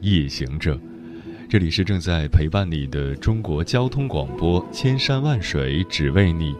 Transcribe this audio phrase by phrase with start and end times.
[0.00, 0.78] 夜行者，
[1.48, 6.54] 这里是正在陪伴你的中国交通广播，千山万水只为你，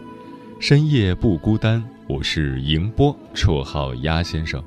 [0.58, 1.82] 深夜不孤单。
[2.08, 4.62] 我是迎波，绰号鸭先生。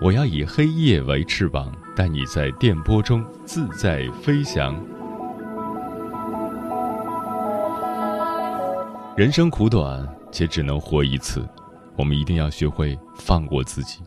[0.00, 4.74] 我要以黑夜为翅膀，带你在电波中自在飞翔。
[9.14, 11.46] 人生苦短，且只能活一次，
[11.96, 14.00] 我们一定要学会放过自己。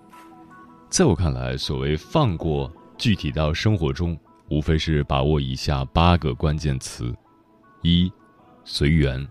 [0.90, 4.20] 在我看来，所谓放过，具体到生活中，
[4.50, 7.16] 无非是把握以下八个关键词：
[7.82, 8.12] 一、
[8.66, 9.26] 随缘。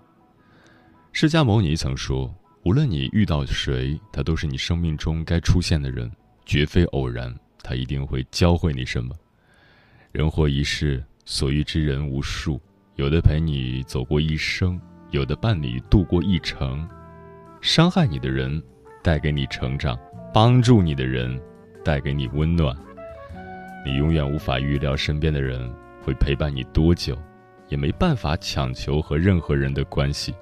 [1.12, 6.10] 释迦牟尼曾说，无论你遇到谁，他都是你生命中该出现的人，
[6.46, 9.14] 绝非偶然，他一定会教会你什么。
[10.12, 12.58] 人活一世，所遇之人无数，
[12.96, 16.88] 有的陪你走过一生，有的伴你度过一程。
[17.60, 18.62] 伤害你的人，
[19.02, 19.98] 带给你成长。
[20.32, 21.38] 帮助你的人，
[21.84, 22.74] 带给你温暖。
[23.84, 27.16] 你永远无法预料身边的人会陪伴你多久，
[27.68, 30.34] 也没办法强求和任何人的关系。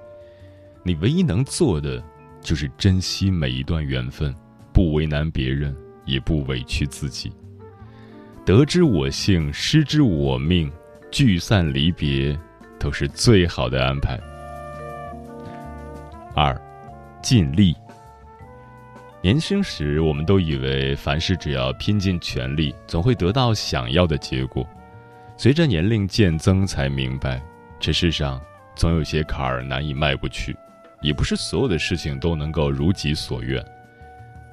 [0.82, 2.02] 你唯一能做的，
[2.40, 4.34] 就是珍惜每一段缘分，
[4.72, 7.32] 不为难别人，也不委屈自己。
[8.44, 10.70] 得之我幸，失之我命，
[11.10, 12.38] 聚散离别，
[12.78, 14.18] 都是最好的安排。
[16.34, 16.56] 二，
[17.22, 17.74] 尽力。
[19.26, 24.64] 年轻时，我们都以为凡事只要拼尽全力，总会得到想要的结果。
[25.36, 27.42] 随着年龄渐增，才明白，
[27.80, 28.40] 这世上
[28.76, 30.56] 总有些坎儿难以迈过去，
[31.02, 33.60] 也不是所有的事情都能够如己所愿。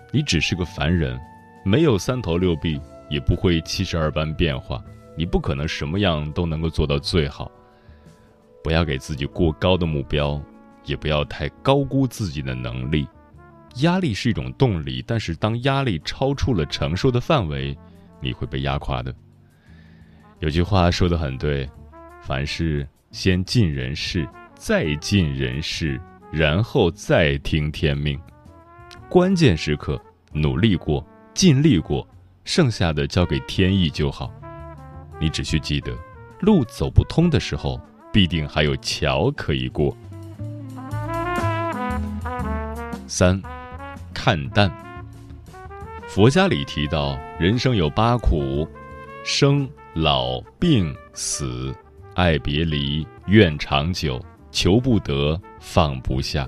[0.10, 1.20] 你只是个凡人，
[1.64, 2.82] 没有三头六臂，
[3.12, 4.84] 也不会七十二般变化，
[5.16, 7.52] 你不可能什么样都能够做到最好。
[8.64, 10.42] 不要给自己过高的目标，
[10.84, 13.08] 也不要太高估自己的能力。
[13.78, 17.76] 压力是一种动力，但是当压力超出了承受的范围，
[18.22, 19.14] 你会被压垮的。
[20.40, 21.70] 有句话说的很对：
[22.22, 26.00] 凡事先尽人事，再尽人事，
[26.32, 28.20] 然后再听天命。
[29.10, 30.00] 关键时刻
[30.32, 32.08] 努力过，尽力过，
[32.46, 34.32] 剩下的交给天意就好。
[35.20, 35.96] 你只需记得，
[36.42, 37.80] 路走不通的时候，
[38.12, 39.96] 必定还有桥可以过。
[43.08, 43.42] 三。
[44.14, 44.72] 看淡。
[46.08, 48.68] 佛家里提到，人生有八苦：
[49.26, 51.74] 生、老、病、死、
[52.14, 56.48] 爱别离、怨长久、求不得、放不下。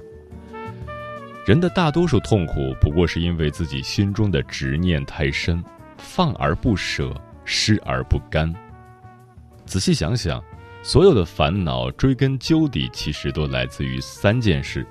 [1.46, 5.64] 人的大多数痛苦，不过是因为自己心中的执念太深，
[5.98, 8.54] 放而不舍，失而不甘。
[9.66, 10.44] 仔细想想，
[10.84, 14.86] 所有的烦恼，追根究底，其实都来自于三件事：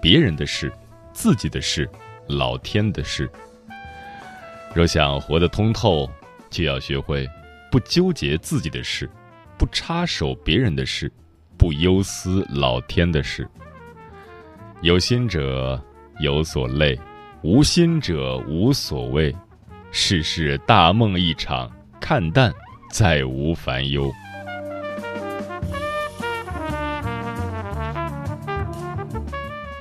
[0.00, 0.72] 别人的事，
[1.12, 1.88] 自己的事。
[2.28, 3.28] 老天的事，
[4.72, 6.08] 若想活得通透，
[6.48, 7.28] 就要学会
[7.72, 9.10] 不纠结自己的事，
[9.58, 11.10] 不插手别人的事，
[11.58, 13.48] 不忧思老天的事。
[14.80, 15.82] 有心者
[16.20, 16.96] 有所累，
[17.42, 19.34] 无心者无所谓。
[19.90, 21.68] 世事大梦一场，
[22.00, 22.54] 看淡，
[22.92, 24.08] 再无烦忧。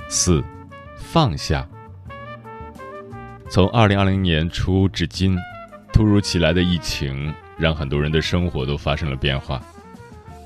[0.10, 0.44] 四，
[1.12, 1.68] 放下。
[3.50, 5.36] 从二零二零年初至今，
[5.92, 9.60] 突如其来的疫情让很多人的生活都发生了变化。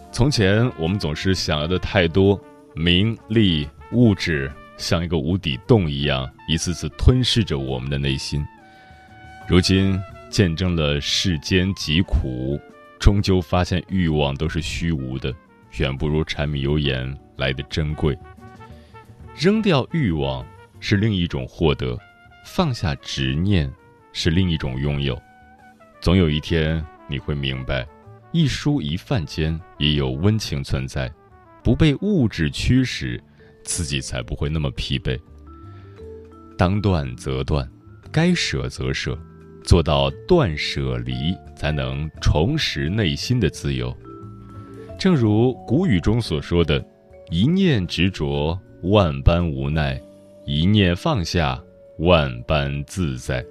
[0.10, 2.40] 从前，我们总是想要的太多，
[2.76, 8.42] 名利物质像一个无底洞一样，一次次吞噬着我们的内心。
[9.50, 12.58] 如今，见证了世间疾苦，
[13.02, 15.34] 终究发现欲望都是虚无的，
[15.78, 18.18] 远不如柴米油盐来的珍贵。
[19.36, 20.46] 扔掉欲望
[20.86, 21.98] 是另一种获得。
[22.44, 23.72] 放下执念，
[24.12, 25.18] 是另一种拥有。
[26.02, 27.88] 总有一天你会明白，
[28.34, 31.10] 一蔬一饭间也有温情存在。
[31.64, 33.18] 不被物质驱使，
[33.64, 35.18] 自己才不会那么疲惫。
[36.58, 37.66] 当断则断，
[38.12, 39.18] 该舍则舍，
[39.64, 43.96] 做到断舍离，才能重拾内心的自由。
[45.00, 46.86] 正如古语中所说的
[47.32, 49.98] ：“一念执着，万般无奈。”
[50.46, 51.58] 一念放下，
[52.00, 53.42] 万般自在。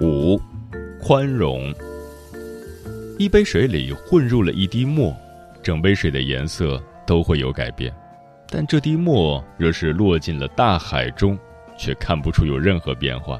[0.00, 0.36] 五，
[1.00, 1.72] 宽容。
[3.16, 5.16] 一杯水里混入了一滴墨，
[5.62, 7.94] 整杯水的颜色都会有改变。
[8.48, 11.38] 但这滴墨若是落进了大海中，
[11.78, 13.38] 却看不出有任何变化。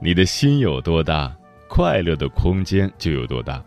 [0.00, 1.36] 你的心有多大，
[1.68, 3.62] 快乐的空间就有多大。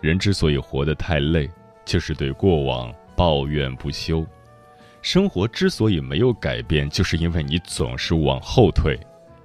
[0.00, 1.50] 人之所以活得太累，
[1.84, 4.24] 就是对过往抱怨不休；
[5.02, 8.98] 生活之所以没有改变，就是因为你总是往后退，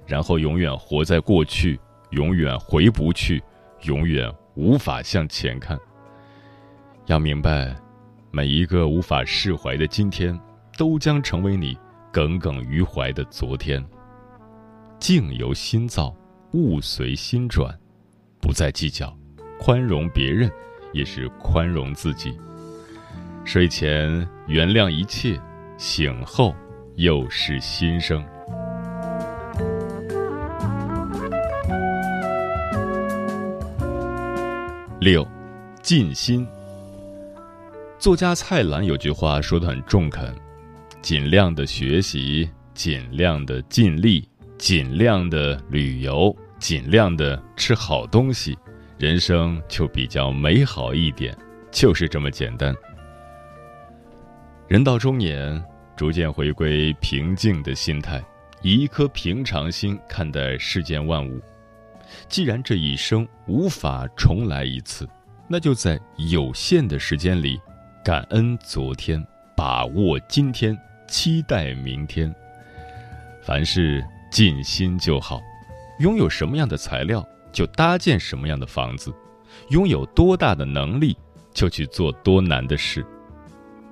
[0.06, 1.78] 然后永远活在过去，
[2.10, 3.42] 永远回不去，
[3.82, 4.32] 永远。
[4.58, 5.78] 无法向前看。
[7.04, 7.76] 要明白，
[8.30, 10.34] 每一个无法释怀的今天，
[10.78, 11.76] 都将成为你
[12.10, 13.84] 耿耿于怀的昨天。
[14.98, 16.16] 境由心造，
[16.52, 17.78] 物随心转，
[18.40, 19.14] 不再计较，
[19.58, 20.50] 宽容别人，
[20.92, 22.36] 也是宽容自己。
[23.44, 25.40] 睡前原谅一切，
[25.78, 26.54] 醒后
[26.96, 28.24] 又是新生。
[35.00, 35.26] 六，
[35.82, 36.46] 尽心。
[37.98, 40.34] 作家蔡澜有句话说的很中肯：
[41.00, 48.58] 尽量的学习，尽量的尽力，尽量的旅游，尽量的吃好东西，
[48.98, 51.36] 人生就比较美好一点。
[51.72, 52.74] 就是这么简单。
[54.66, 55.62] 人到中年，
[55.94, 58.24] 逐渐回归平静的心态，
[58.62, 61.38] 以一颗平常心看待世间万物。
[62.28, 65.06] 既然这一生无法重来一次，
[65.46, 67.60] 那就在有限的时间里，
[68.02, 69.22] 感恩昨天，
[69.54, 70.74] 把握今天，
[71.06, 72.34] 期待明天。
[73.42, 75.42] 凡事尽心就好。
[75.98, 77.22] 拥有什么样的材料，
[77.56, 79.10] 就搭建什么样的房子；
[79.70, 81.16] 拥有多大的能力，
[81.54, 83.02] 就去做多难的事。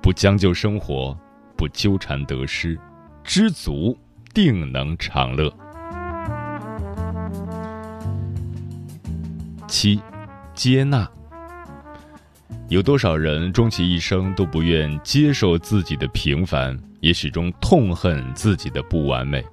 [0.03, 1.17] 不将就生活，
[1.57, 2.79] 不纠缠得失，
[3.23, 3.97] 知足
[4.35, 5.51] 定能长乐。
[9.67, 9.99] 七，
[10.53, 11.09] 接纳。
[12.69, 19.43] 有多少人终其一生都不愿接受自己的平凡，也始终痛恨自己的不完美？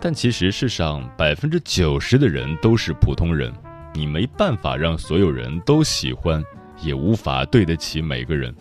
[0.00, 3.52] 但其实世上百分之九十的人都是普通人，
[3.94, 6.42] 你没办法让所有人都喜欢，
[6.80, 8.54] 也无法对得起每个人。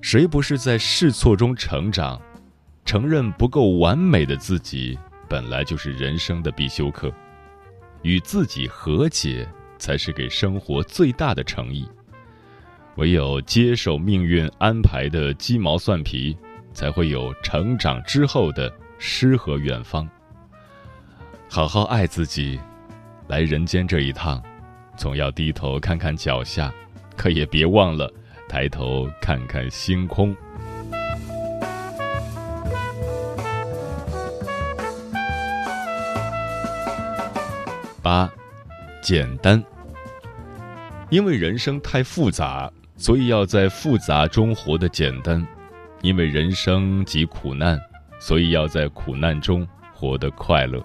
[0.00, 2.20] 谁不是在试错中成长？
[2.84, 4.98] 承认不够完美的自己，
[5.28, 7.12] 本来就是人生的必修课。
[8.02, 9.48] 与自己和解。
[9.80, 11.88] 才是给生活最大的诚意。
[12.96, 16.36] 唯有接受命运安排的鸡毛蒜皮，
[16.72, 20.08] 才会有成长之后的诗和远方。
[21.48, 22.60] 好好爱自己，
[23.26, 24.42] 来人间这一趟，
[24.96, 26.72] 总要低头看看脚下，
[27.16, 28.12] 可也别忘了
[28.48, 30.36] 抬头看看星空。
[38.02, 38.30] 八。
[39.00, 39.62] 简单，
[41.08, 45.40] 因为人生太复杂，所以要在复杂中活得简单；
[46.02, 47.80] 因为人生即苦难，
[48.18, 50.80] 所以要在苦难中活得快乐；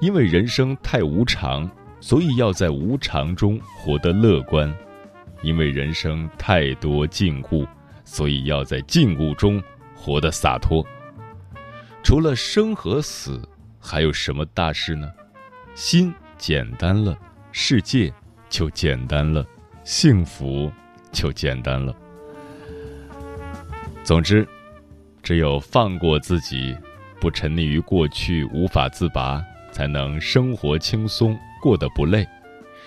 [0.00, 1.70] 因为人生太无常，
[2.00, 4.72] 所以要在无常中活得乐观；
[5.42, 7.66] 因为人生太多禁锢，
[8.04, 9.62] 所以要在禁锢中
[9.94, 10.84] 活得洒脱。
[12.02, 13.40] 除了生和死，
[13.80, 15.10] 还有什么大事呢？
[15.74, 16.14] 心。
[16.40, 17.18] 简单了，
[17.50, 18.14] 世界
[18.48, 19.44] 就简单了，
[19.82, 20.70] 幸福
[21.10, 21.92] 就简单了。
[24.04, 24.46] 总之，
[25.28, 26.74] 只有放过自己，
[27.20, 32.24] 不沉溺于过去无法自拔，才能生活轻松，过得不累；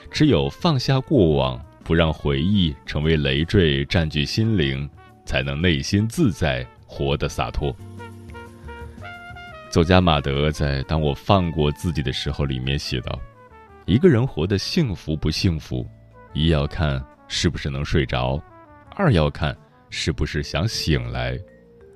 [0.09, 4.89] 只有放下过往，不让回忆成为累赘占据心灵，
[5.23, 7.71] 才能内心自在，活得洒脱。
[9.69, 13.19] 作家马德在《当我放过自己的时候》里面写道。
[13.85, 15.87] 一个人活得幸福不幸福，
[16.33, 18.41] 一要看是不是能睡着，
[18.95, 19.55] 二要看
[19.91, 21.39] 是不是想醒来。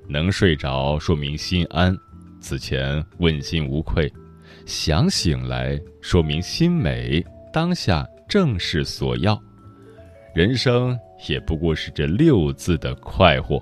[0.07, 1.97] 能睡着说明心安，
[2.39, 4.07] 此前问心无愧；
[4.65, 9.41] 想醒来说明心美，当下正是所要。
[10.33, 10.97] 人生
[11.27, 13.61] 也不过是这六字的快活。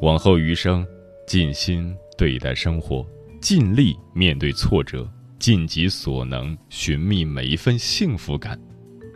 [0.00, 0.86] 往后余生，
[1.26, 3.06] 尽心对待生活，
[3.40, 5.08] 尽力面对挫折。
[5.38, 8.60] 尽己所能，寻觅每一份幸福感，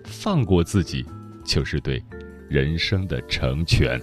[0.05, 1.05] 放过自己，
[1.45, 2.03] 就是对
[2.49, 4.01] 人生的成全。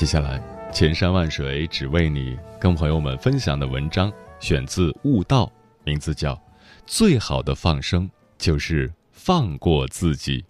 [0.00, 0.42] 接下来，
[0.72, 5.44] 千山万水只为你，跟朋友们分享的文章选自《悟道》，
[5.84, 6.34] 名字叫
[6.86, 10.40] 《最好的放生就是放过自己》。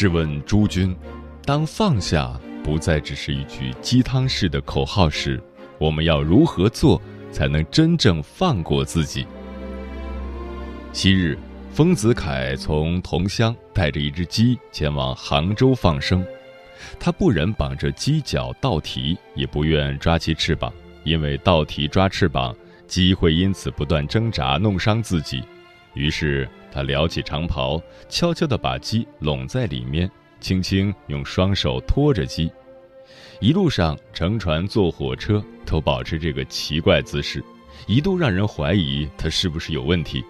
[0.00, 0.94] 试问诸君，
[1.44, 5.42] 当放下不再只是一句鸡汤式的口号时，
[5.76, 7.02] 我们要如何做
[7.32, 9.26] 才能真正放过自己？
[10.92, 11.36] 昔日，
[11.72, 16.24] 丰子恺从桐乡带着一只鸡前往杭州放生，
[17.00, 22.54] 他不忍绑着鸡脚倒蹄，也不愿抓其翅膀，因为倒蹄抓翅膀，
[22.86, 25.42] 鸡会因此不断挣扎，弄伤自己。
[25.94, 26.48] 于是。
[26.70, 30.10] 他撩起长袍，悄悄地把鸡拢在里面，
[30.40, 32.50] 轻轻用双手托着鸡。
[33.40, 37.42] 一路上乘船坐火车都保持这个奇怪姿势，
[37.86, 40.24] 一度让人怀疑他是不是有问题。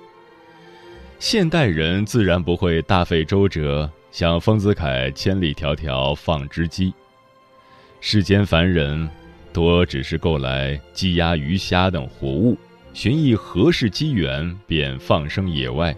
[1.18, 6.92] 现代人自然不会大费周折像丰子恺千里迢迢放只鸡，
[8.00, 9.08] 世间凡人
[9.52, 12.56] 多只是购来鸡鸭鱼虾等活物，
[12.92, 15.96] 寻一合适机缘便放生野外。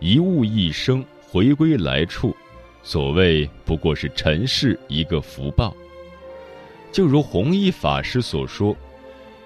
[0.00, 2.34] 一物一生，回归来处，
[2.82, 5.76] 所谓不过是尘世一个福报。
[6.90, 8.74] 就如弘一法师所说：“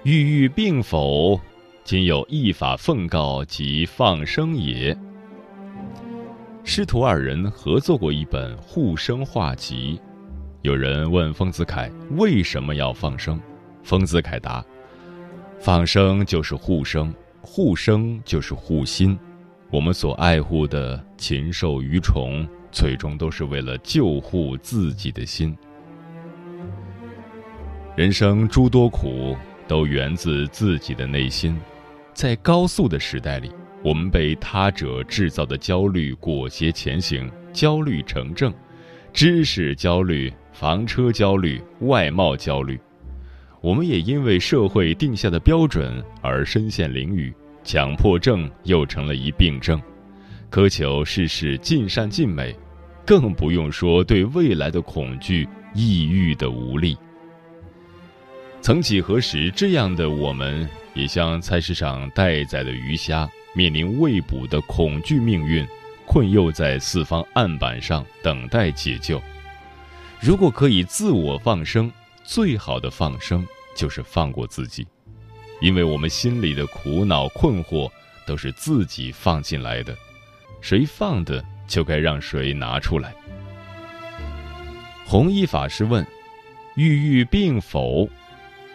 [0.03, 1.37] 欲欲病否？
[1.83, 4.97] 今有一法奉告，即放生也。”
[6.63, 9.99] 师徒二人合作过一本护生画集。
[10.61, 13.39] 有人问丰子恺为什么要放生，
[13.83, 14.65] 丰子恺答
[15.59, 19.19] ：“放生就是护生，护生就是护心。”
[19.71, 25.55] 我们所爱护的禽兽鱼虫，最终都是为了救护自己的心。
[27.95, 29.35] 人生诸多苦，
[29.67, 31.57] 都源自自己的内心。
[32.13, 33.51] 在高速的时代里，
[33.83, 38.53] 我们被他者制造的焦虑裹挟前行，焦虑成正，
[39.11, 42.79] 知识焦虑、房车焦虑、外貌焦虑。
[43.61, 47.33] 我们也因为社会定下的标准而身陷囹圄。
[47.65, 49.81] 强迫症又成了一病症，
[50.51, 52.55] 苛求事事尽善尽美，
[53.03, 56.95] 更不用说对未来的恐惧、抑郁的无力。
[58.61, 65.67] 曾几何时，这样的我们也像菜市场待宰的鱼虾，面临未捕的恐惧命运，
[66.05, 69.21] 困囿在四方案板上等待解救。
[70.21, 71.91] 如果可以自我放生，
[72.23, 73.45] 最好的放生
[73.75, 74.85] 就是放过自己。
[75.61, 77.89] 因为我们心里的苦恼困惑
[78.25, 79.95] 都是自己放进来的，
[80.61, 83.13] 谁放的就该让谁拿出来。
[85.05, 86.05] 弘一法师问
[86.75, 88.09] ：“郁郁病否？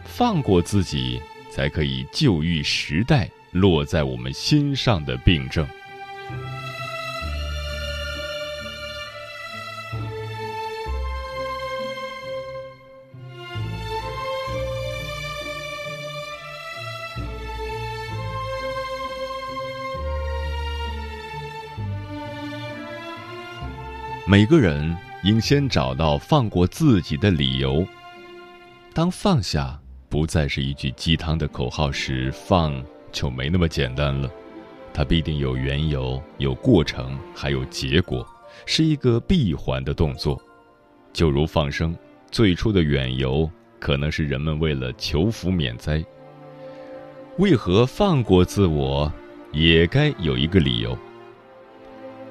[0.04, 1.20] 放过自己，
[1.50, 5.66] 才可以救愈时代落在我们心上的病症。”
[24.30, 27.84] 每个人应先找到放过自己的理由。
[28.94, 29.76] 当放下
[30.08, 34.30] 不再是一句鸡汤的口号时，放就没那么简单了。
[34.94, 38.25] 它必定有缘由、有过程，还有结果，
[38.66, 40.40] 是一个闭环的动作。
[41.12, 41.92] 就如放生，
[42.30, 46.04] 最初的缘由可能是人们为了求福免灾。
[47.38, 49.12] 为何放过自我，
[49.50, 50.96] 也该有一个理由。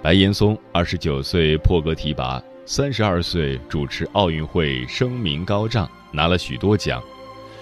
[0.02, 7.04] 白岩松二十九岁破格提拔，三十二岁主持奥运会，声名高涨，拿了许多奖。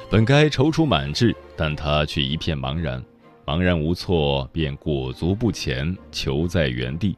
[0.07, 3.03] 本该踌躇满志，但他却一片茫然，
[3.43, 7.17] 茫然无措，便裹足不前，求在原地。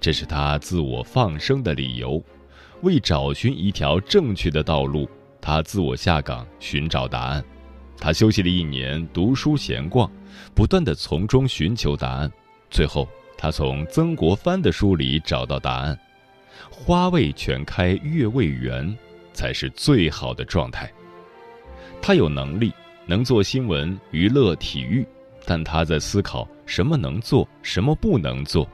[0.00, 2.22] 这是他自我放生的理由。
[2.82, 7.44] 为找寻一条正确的道路，他自我下岗寻找答案。
[7.98, 10.08] 他休息了一年，读书闲逛，
[10.54, 12.32] 不断的从中寻求答案，
[12.70, 13.08] 最后。
[13.42, 15.98] 他从曾国藩的书里找到答案：
[16.70, 18.96] 花未全开，月未圆，
[19.32, 20.88] 才是最好的状态。
[22.00, 22.72] 他有能力
[23.04, 25.04] 能做新闻、娱乐、体育，
[25.44, 28.64] 但他在思考什么能做，什么不能做。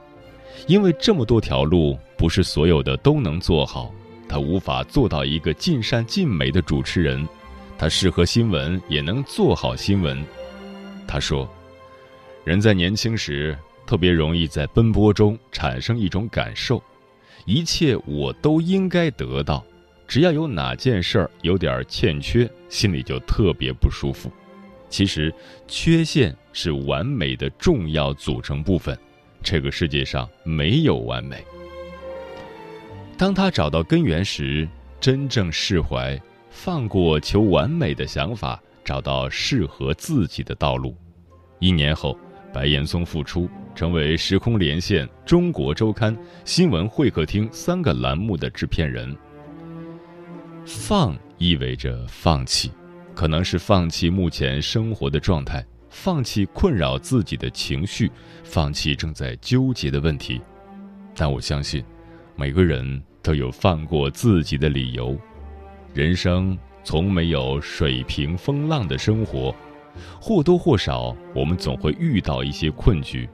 [0.67, 3.91] 因为这么多条路，不是所有的都能做好。
[4.27, 7.27] 他无法做到一个尽善尽美的主持人，
[7.75, 10.23] 他适合新闻，也能做好新闻。
[11.07, 11.49] 他说
[12.45, 13.57] ：“人在年轻时，
[13.89, 16.79] 特别容易在奔波中产生一种感受，
[17.45, 19.65] 一切我都应该得到，
[20.07, 24.31] 只要有哪件事儿有点欠缺，心里就特别不舒服。
[24.89, 25.33] 其实，
[25.67, 28.95] 缺陷是完美的重要组成部分。
[29.41, 31.43] 这个世界上没有完美。”
[33.17, 34.69] 当他找到根源时，
[34.99, 36.15] 真正释怀，
[36.51, 40.95] 放过求完美的想法，找到适合自己的道路。
[41.57, 42.15] 一年后，
[42.53, 46.15] 白岩松复出，成为《时空连线》《中国周刊》
[46.45, 49.15] 《新闻会客厅》三个栏目的制片人。
[50.65, 52.71] 放意味着放弃，
[53.15, 58.11] 可能是放弃目前生活的状态，放弃困扰自己的情绪，
[58.43, 60.41] 放弃正在纠结的问题。
[61.15, 61.83] 但我相信，
[62.35, 63.01] 每个人。
[63.21, 65.15] 都有放过自己的理由。
[65.93, 69.53] 人生从没有水平风浪的生活，
[70.19, 73.27] 或多或少，我们总会遇到一些困局。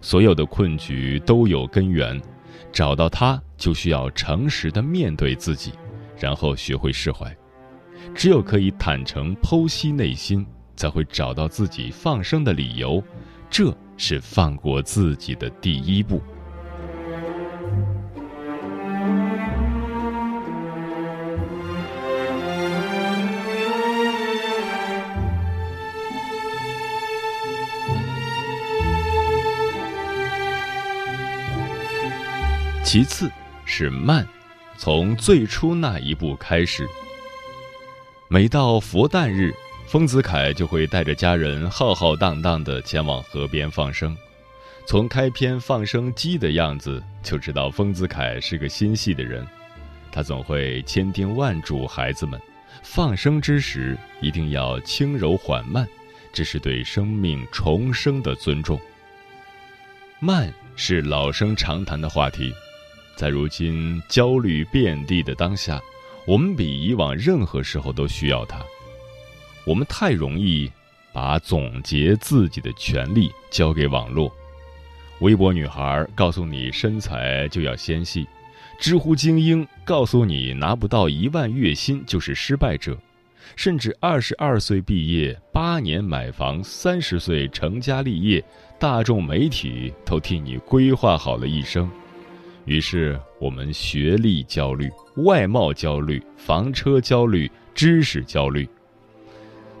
[0.00, 2.20] 所有的困局都有根源，
[2.72, 5.72] 找到它，就需要诚实的面对自己，
[6.16, 7.36] 然后学会释怀。
[8.14, 13.02] 只有可以坦诚剖析内心，才会找到自己放生的理由。
[13.50, 16.22] 这是放过自己的第一步。
[32.88, 33.30] 其次，
[33.66, 34.26] 是慢，
[34.78, 36.88] 从最初那一步开始。
[38.28, 39.54] 每到佛诞日，
[39.86, 44.16] 丰子恺就会带着家人浩浩荡荡地前往河边放生。
[44.86, 49.46] 从开篇放生鸡的样子，就知道丰子恺是个心细的人。
[50.10, 52.40] 他总会千叮万嘱孩子们，
[52.82, 55.86] 放生之时一定要轻柔缓慢，
[56.32, 58.80] 这是对生命重生的尊重。
[60.20, 62.50] 慢是老生常谈的话题。
[63.18, 65.82] 在如今焦虑遍地的当下，
[66.24, 68.64] 我们比以往任何时候都需要它。
[69.64, 70.70] 我们太容易
[71.12, 74.32] 把总结自己的权利交给网络。
[75.18, 78.24] 微博女孩告诉你身材就要纤细，
[78.78, 82.96] 知乎精英告诉你拿不到一万月薪就是失败者，
[83.56, 88.44] 甚至二十二岁毕业八年买房，三十岁成家立业，
[88.78, 91.90] 大众媒体都替你规划好了一生。
[92.68, 94.90] 于是，我们学历焦虑、
[95.24, 98.68] 外貌焦虑、房车焦虑、知识焦虑。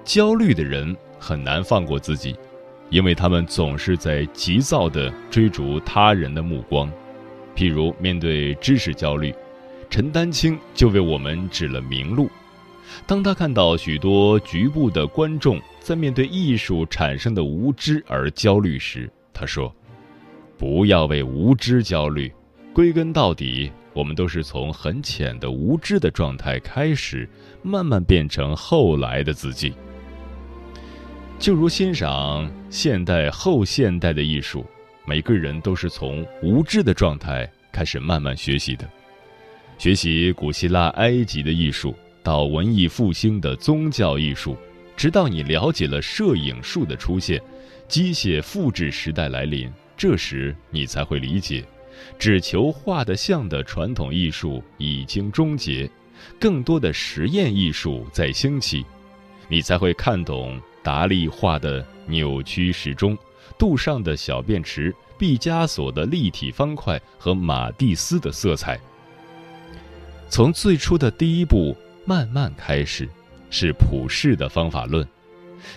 [0.06, 2.34] 焦虑的人很难放过自己，
[2.88, 6.90] 因为他们总是在急躁地追逐他人的目光。
[7.54, 9.34] 譬如，面对知识焦虑，
[9.90, 12.30] 陈丹青就为我们指了明路。
[13.06, 19.70] 当他看到许多局部的观众在面对艺术产生的无知而焦虑时，他说
[20.56, 22.32] ：“不要为无知焦虑。”
[22.72, 27.28] 归根到底，我们都是从很浅的无知的状态开始，
[27.62, 29.74] 慢慢变成后来的自己。
[31.40, 34.64] 就如欣赏现代、后现代的艺术，
[35.04, 38.88] 每个人都是从无知的状态开始慢慢学习的。
[39.76, 44.56] 学习古希腊、埃及的艺术，到文艺复兴的宗教艺术，
[44.96, 47.40] 直到你了解了摄影术的出现，
[47.88, 51.64] 机械复制时代来临，这时你才会理解。
[52.18, 55.90] 只求画得像的传统艺术已经终结，
[56.40, 58.84] 更多的实验艺术在兴起，
[59.48, 63.16] 你才会看懂达利画的扭曲时钟、
[63.56, 68.78] 杜尚的小便池、毕加索的立体方块和马蒂斯的色彩。
[70.28, 73.08] 从最初的第一步慢慢开始，
[73.50, 75.06] 是普世的方法论，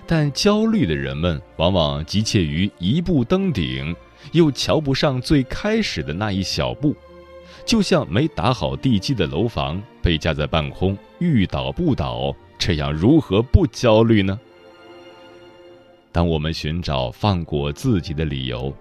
[0.05, 3.95] 但焦虑的人们往往急切于一步登顶。
[4.31, 6.95] 又瞧不上最开始的那一小步，
[7.65, 14.39] 就像没打好地基的楼房被架在半空，欲倒不倒，这样如何不焦虑呢？
[16.12, 18.73] 当我们寻找放过自己的理由，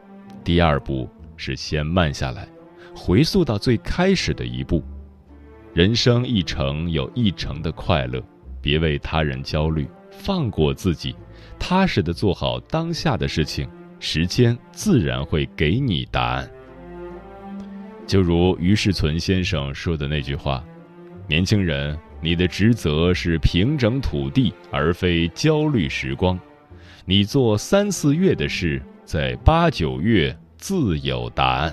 [0.43, 2.49] 第二步是先慢下来，
[2.95, 4.83] 回溯到最开始的一步。
[5.73, 8.21] 人生一程有一程的快乐，
[8.61, 11.15] 别为他人焦虑，放过自己，
[11.59, 13.69] 踏实的做好当下的事情。
[14.01, 16.51] 时间自然会给你答案。
[18.07, 20.65] 就如于世存先生说的那句话
[21.29, 26.37] ：“年轻人，你的职责是平整土地，而非焦虑时光。
[27.05, 31.73] 你做三四月的事，在八九月自有答案。”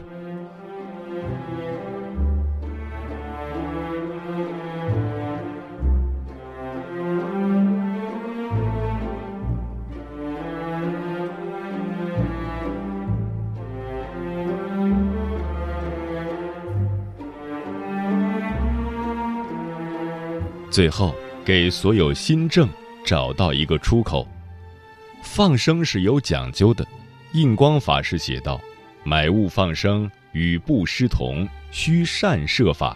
[20.78, 22.70] 最后，给所有心症
[23.04, 24.28] 找到一个出口。
[25.24, 26.86] 放生是有讲究的，
[27.32, 28.62] 印光法师写道
[29.04, 32.96] ：“买物放生与布施同，需善设法。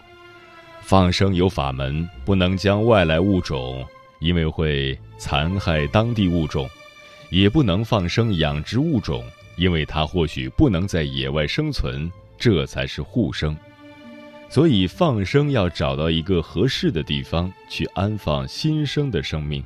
[0.82, 3.84] 放生有法门，不能将外来物种，
[4.20, 6.68] 因为会残害当地物种；
[7.32, 9.26] 也不能放生养殖物种，
[9.58, 12.12] 因为它或许不能在野外生存。
[12.38, 13.58] 这才是护生。
[14.52, 19.64] 所以放生要找到一个合适的地方去安放新生的生命，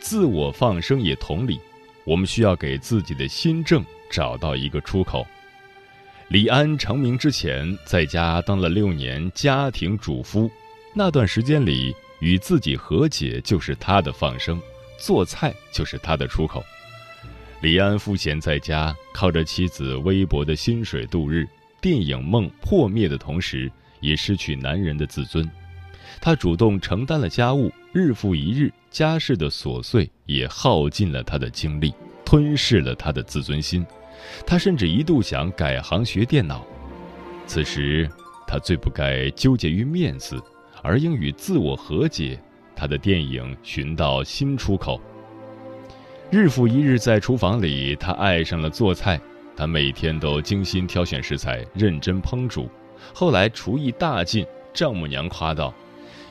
[0.00, 1.60] 自我放生也同理。”
[2.04, 5.26] 我们需要给自己的心症找到一个出口。
[6.28, 10.50] 李安成名之前，在家当了六年家庭主夫，
[10.94, 14.58] 那段时间里，与自己和解就是他的放生，
[14.98, 16.64] 做菜就是他的出口。
[17.60, 21.46] 李安赋闲在家，靠着妻子微薄的薪水度日，
[21.78, 23.70] 电影梦破灭的同时，
[24.00, 25.48] 也失去男人的自尊。
[26.20, 28.72] 他主动承担了家务，日复一日。
[28.90, 31.92] 家事的琐碎也耗尽了他的精力，
[32.24, 33.86] 吞噬了他的自尊心。
[34.46, 36.64] 他甚至一度想改行学电脑。
[37.46, 38.08] 此时，
[38.46, 40.42] 他最不该纠结于面子，
[40.82, 42.40] 而应与自我和解。
[42.74, 44.98] 他的电影寻到新出口。
[46.30, 49.20] 日复一日在厨房里，他爱上了做菜。
[49.54, 52.70] 他每天都精心挑选食材，认真烹煮。
[53.12, 55.72] 后来厨艺大进，丈母娘夸道。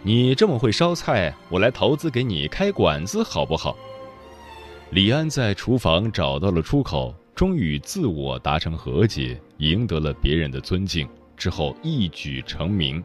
[0.03, 3.75] 你这么会烧菜，我来投资给你开馆子好不好？
[4.91, 13.03] 李安在厨房找到了出口，终于自我达成和解，赢得了别人的尊敬，之后一举成名。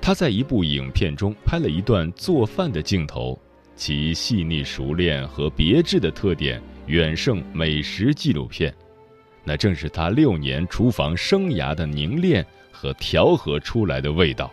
[0.00, 3.36] 他在一部影片中拍了一段做饭的镜头，
[3.74, 8.72] 其细腻熟练和别致的特点远胜美食纪录片。
[9.42, 12.46] 那正是他六年厨房生涯的凝练
[12.80, 14.50] 和调和出来的味道。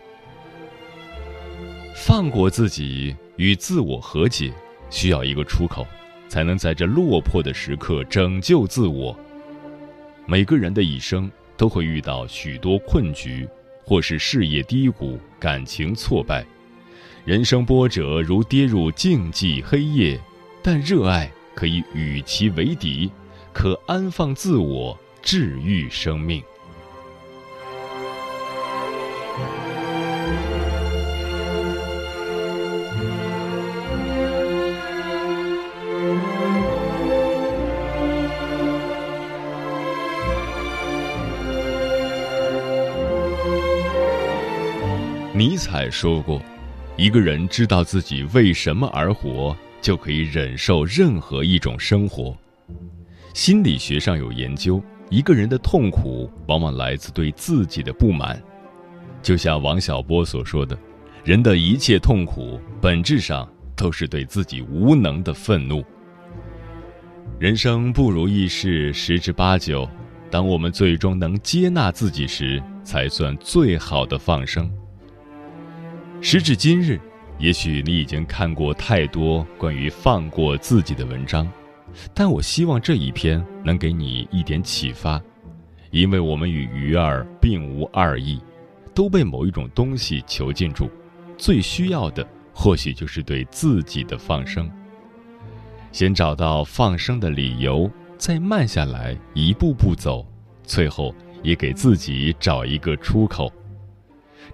[1.96, 4.52] 放过自己，与自我和解，
[4.90, 5.86] 需要一个出口，
[6.28, 9.18] 才能在这落魄的时刻拯救自我。
[10.26, 13.48] 每个人的一生都会遇到许多困局，
[13.82, 16.44] 或是事业低谷、感情挫败，
[17.24, 20.20] 人生波折如跌入静寂黑夜。
[20.62, 23.10] 但热爱可以与其为敌，
[23.54, 26.42] 可安放自我，治愈生命。
[45.38, 46.42] 尼采说过
[46.98, 52.36] ：“一个人知道自己为什么而活，就可以忍受任何一种生活。”
[53.34, 58.42] 心理学上有研究，一个人的痛苦往往来自对自己的不满。
[59.22, 60.76] 就像王小波所说的
[61.22, 65.84] ：“人的一切痛苦，本质上都是对自己无能的愤怒。”
[67.38, 69.88] 人生不如意事十之八九，
[70.32, 74.68] 当我们最终能接纳自己时，才算最好的放生。
[76.20, 77.00] 时至今日，
[77.38, 81.50] 也许你已经看过太多关于放过自己的文章，
[82.12, 85.22] 但我希望这一篇能给你一点启发，
[85.90, 88.40] 因为我们与鱼儿并无二异，
[88.92, 90.90] 都被某一种东西囚禁住，
[91.36, 94.68] 最需要的或许就是对自己的放生。
[95.92, 100.26] 先找到放生的理由，再慢下来，一步步走，
[100.64, 103.50] 最后也给自己找一个出口。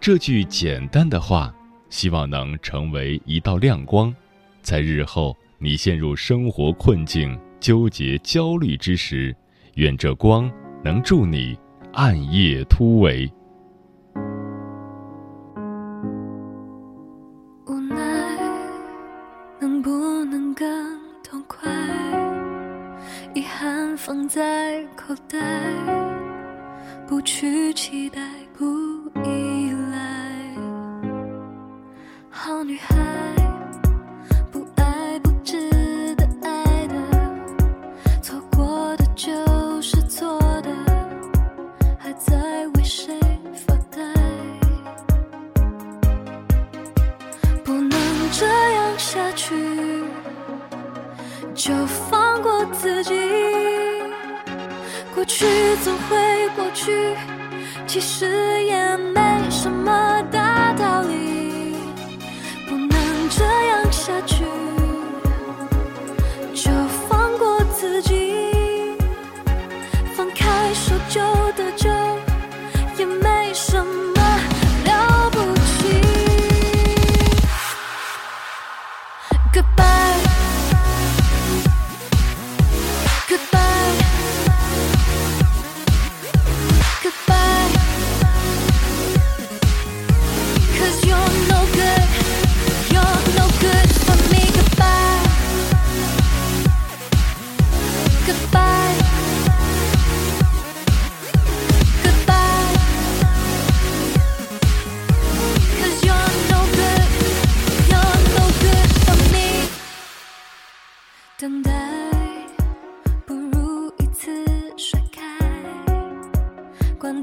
[0.05, 1.51] 这句简单的话，
[1.89, 4.15] 希望能成为一道亮光，
[4.61, 9.35] 在日后你陷入生活困境、纠结、焦虑之时，
[9.77, 10.53] 愿这光
[10.85, 11.59] 能助你
[11.95, 13.33] 暗夜突围。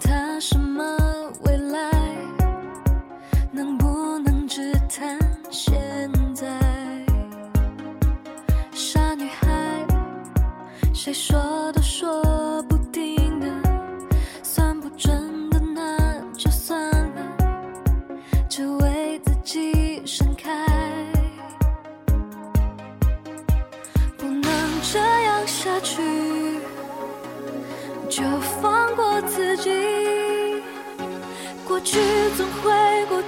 [0.02, 0.84] 他什么
[1.46, 1.92] 未来，
[3.52, 5.18] 能不能只谈
[5.52, 5.80] 现
[6.34, 6.48] 在？
[8.74, 9.86] 傻女孩。
[10.94, 11.61] 谁说？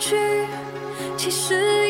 [0.03, 0.17] 去
[1.15, 1.82] 其实